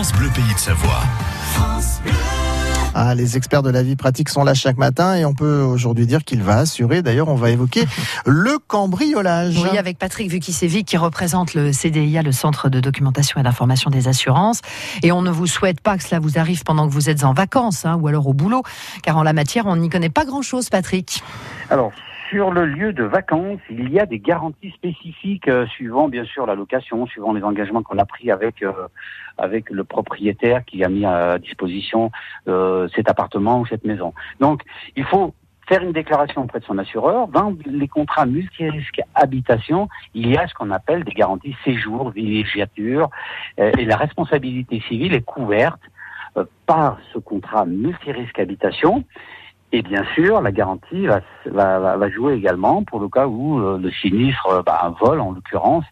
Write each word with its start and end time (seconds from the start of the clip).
France 0.00 0.14
Bleu 0.14 0.30
Pays 0.34 0.54
de 0.54 0.58
Savoie. 0.58 1.02
Ah, 2.94 3.14
les 3.14 3.36
experts 3.36 3.62
de 3.62 3.68
la 3.68 3.82
vie 3.82 3.96
pratique 3.96 4.30
sont 4.30 4.44
là 4.44 4.54
chaque 4.54 4.78
matin 4.78 5.14
et 5.14 5.26
on 5.26 5.34
peut 5.34 5.60
aujourd'hui 5.60 6.06
dire 6.06 6.24
qu'il 6.24 6.42
va 6.42 6.56
assurer. 6.56 7.02
D'ailleurs, 7.02 7.28
on 7.28 7.34
va 7.34 7.50
évoquer 7.50 7.84
le 8.24 8.58
cambriolage. 8.66 9.58
Oui, 9.58 9.76
avec 9.76 9.98
Patrick 9.98 10.30
Vukisevic 10.30 10.86
qui 10.86 10.96
représente 10.96 11.52
le 11.52 11.74
CDIA, 11.74 12.22
le 12.22 12.32
Centre 12.32 12.70
de 12.70 12.80
documentation 12.80 13.38
et 13.40 13.42
d'information 13.42 13.90
des 13.90 14.08
assurances. 14.08 14.62
Et 15.02 15.12
on 15.12 15.20
ne 15.20 15.30
vous 15.30 15.46
souhaite 15.46 15.82
pas 15.82 15.98
que 15.98 16.02
cela 16.02 16.18
vous 16.18 16.38
arrive 16.38 16.62
pendant 16.64 16.88
que 16.88 16.94
vous 16.94 17.10
êtes 17.10 17.22
en 17.22 17.34
vacances 17.34 17.84
hein, 17.84 17.98
ou 18.00 18.08
alors 18.08 18.26
au 18.26 18.32
boulot, 18.32 18.62
car 19.02 19.18
en 19.18 19.22
la 19.22 19.34
matière, 19.34 19.66
on 19.66 19.76
n'y 19.76 19.90
connaît 19.90 20.08
pas 20.08 20.24
grand-chose, 20.24 20.70
Patrick. 20.70 21.22
Alors, 21.68 21.92
sur 22.30 22.52
le 22.52 22.64
lieu 22.64 22.92
de 22.92 23.02
vacances, 23.02 23.60
il 23.68 23.90
y 23.90 23.98
a 23.98 24.06
des 24.06 24.20
garanties 24.20 24.70
spécifiques 24.70 25.48
euh, 25.48 25.66
suivant 25.66 26.08
bien 26.08 26.24
sûr 26.24 26.46
la 26.46 26.54
location, 26.54 27.06
suivant 27.06 27.32
les 27.32 27.42
engagements 27.42 27.82
qu'on 27.82 27.98
a 27.98 28.04
pris 28.04 28.30
avec 28.30 28.62
euh, 28.62 28.72
avec 29.36 29.68
le 29.68 29.82
propriétaire 29.82 30.64
qui 30.64 30.84
a 30.84 30.88
mis 30.88 31.04
à 31.04 31.38
disposition 31.38 32.12
euh, 32.46 32.88
cet 32.94 33.08
appartement 33.10 33.60
ou 33.60 33.66
cette 33.66 33.84
maison. 33.84 34.14
Donc, 34.38 34.62
il 34.94 35.04
faut 35.04 35.34
faire 35.68 35.82
une 35.82 35.92
déclaration 35.92 36.42
auprès 36.42 36.60
de 36.60 36.64
son 36.64 36.78
assureur. 36.78 37.26
Dans 37.28 37.56
les 37.66 37.88
contrats 37.88 38.26
multirisques 38.26 39.00
habitation, 39.14 39.88
il 40.14 40.28
y 40.28 40.36
a 40.36 40.46
ce 40.46 40.54
qu'on 40.54 40.70
appelle 40.70 41.04
des 41.04 41.12
garanties 41.12 41.56
séjour, 41.64 42.10
villégiature, 42.10 43.08
et 43.56 43.84
la 43.84 43.96
responsabilité 43.96 44.82
civile 44.88 45.14
est 45.14 45.24
couverte 45.24 45.80
par 46.66 46.98
ce 47.12 47.20
contrat 47.20 47.66
multirisque 47.66 48.40
habitation. 48.40 49.04
Et 49.72 49.82
bien 49.82 50.04
sûr, 50.14 50.40
la 50.40 50.50
garantie 50.50 51.06
va, 51.06 51.20
va, 51.46 51.96
va, 51.96 52.10
jouer 52.10 52.34
également 52.34 52.82
pour 52.82 52.98
le 52.98 53.08
cas 53.08 53.28
où 53.28 53.60
euh, 53.60 53.78
le 53.78 53.90
sinistre, 53.92 54.46
euh, 54.48 54.62
bah, 54.62 54.80
un 54.82 54.90
vol 54.90 55.20
en 55.20 55.30
l'occurrence, 55.30 55.84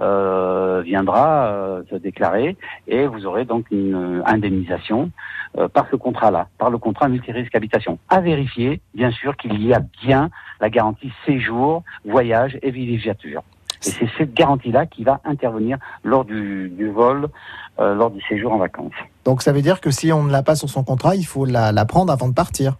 euh, 0.00 0.82
viendra 0.84 1.46
euh, 1.46 1.82
se 1.90 1.96
déclarer 1.96 2.56
et 2.86 3.06
vous 3.06 3.26
aurez 3.26 3.44
donc 3.44 3.66
une 3.70 4.22
indemnisation 4.26 5.10
par 5.72 5.86
ce 5.88 5.94
contrat-là, 5.94 6.48
par 6.58 6.68
le 6.68 6.78
contrat 6.78 7.08
multirisque 7.08 7.54
habitation. 7.54 8.00
À 8.08 8.20
vérifier, 8.20 8.80
bien 8.92 9.12
sûr, 9.12 9.36
qu'il 9.36 9.64
y 9.64 9.72
a 9.72 9.80
bien 10.02 10.30
la 10.60 10.68
garantie 10.68 11.12
séjour, 11.24 11.84
voyage 12.04 12.58
et 12.62 12.72
villégiature. 12.72 13.44
Et 13.86 13.90
c'est 13.90 14.08
cette 14.18 14.34
garantie-là 14.34 14.86
qui 14.86 15.04
va 15.04 15.20
intervenir 15.24 15.78
lors 16.02 16.24
du, 16.24 16.70
du 16.70 16.88
vol, 16.88 17.28
lors 17.78 18.10
du 18.10 18.20
séjour 18.22 18.52
en 18.52 18.58
vacances. 18.58 18.94
Donc 19.24 19.42
ça 19.42 19.52
veut 19.52 19.62
dire 19.62 19.80
que 19.80 19.92
si 19.92 20.12
on 20.12 20.24
ne 20.24 20.32
l'a 20.32 20.42
pas 20.42 20.56
sur 20.56 20.68
son 20.68 20.82
contrat, 20.82 21.14
il 21.14 21.24
faut 21.24 21.44
la, 21.44 21.70
la 21.70 21.84
prendre 21.84 22.12
avant 22.12 22.26
de 22.26 22.34
partir 22.34 22.78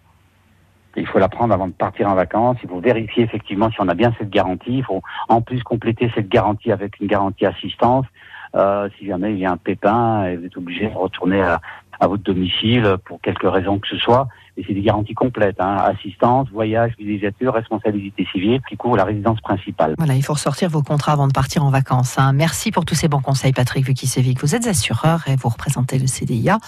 il 0.96 1.06
faut 1.06 1.18
la 1.18 1.28
prendre 1.28 1.52
avant 1.52 1.68
de 1.68 1.72
partir 1.72 2.08
en 2.08 2.14
vacances. 2.14 2.56
Il 2.62 2.68
faut 2.68 2.80
vérifier 2.80 3.24
effectivement 3.24 3.70
si 3.70 3.76
on 3.80 3.88
a 3.88 3.94
bien 3.94 4.12
cette 4.18 4.30
garantie. 4.30 4.78
Il 4.78 4.84
faut 4.84 5.02
en 5.28 5.40
plus 5.40 5.62
compléter 5.62 6.10
cette 6.14 6.28
garantie 6.28 6.72
avec 6.72 7.00
une 7.00 7.06
garantie 7.06 7.46
assistance. 7.46 8.06
Euh, 8.54 8.88
si 8.98 9.06
jamais 9.06 9.32
il 9.32 9.38
y 9.40 9.46
a 9.46 9.50
un 9.50 9.56
pépin 9.56 10.26
et 10.26 10.36
vous 10.36 10.46
êtes 10.46 10.56
obligé 10.56 10.86
de 10.86 10.94
retourner 10.94 11.42
à, 11.42 11.60
votre 12.02 12.22
domicile 12.22 12.96
pour 13.06 13.18
quelque 13.20 13.46
raison 13.46 13.78
que 13.78 13.88
ce 13.88 13.96
soit. 13.96 14.28
Et 14.56 14.64
c'est 14.66 14.74
des 14.74 14.82
garanties 14.82 15.14
complètes, 15.14 15.58
hein. 15.58 15.76
assistance, 15.76 16.48
voyage, 16.50 16.92
villégiature, 16.98 17.54
responsabilité 17.54 18.26
civile, 18.30 18.60
qui 18.68 18.76
couvre 18.76 18.96
la 18.96 19.04
résidence 19.04 19.40
principale. 19.40 19.94
Voilà, 19.96 20.14
il 20.14 20.22
faut 20.22 20.34
ressortir 20.34 20.68
vos 20.68 20.82
contrats 20.82 21.12
avant 21.12 21.26
de 21.26 21.32
partir 21.32 21.64
en 21.64 21.70
vacances. 21.70 22.18
Hein. 22.18 22.34
Merci 22.34 22.70
pour 22.70 22.84
tous 22.84 22.94
ces 22.94 23.08
bons 23.08 23.22
conseils, 23.22 23.52
Patrick 23.52 23.86
Vukisevic. 23.86 24.38
Vous 24.40 24.54
êtes 24.54 24.66
assureur 24.66 25.26
et 25.28 25.36
vous 25.36 25.48
représentez 25.48 25.98
le 25.98 26.06
CDIA, 26.06 26.58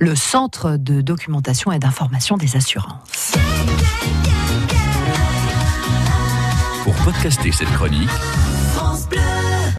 le 0.00 0.14
Centre 0.14 0.76
de 0.76 1.00
documentation 1.00 1.72
et 1.72 1.80
d'information 1.80 2.36
des 2.36 2.56
assurances. 2.56 3.36
Pour 6.84 6.94
podcaster 6.96 7.52
cette 7.52 7.70
chronique, 7.72 8.10
France 8.74 9.06
Bleu. 9.08 9.53